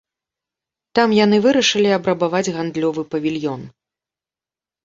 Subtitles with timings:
[0.99, 3.61] Там яны вырашылі абрабаваць гандлёвы павільён.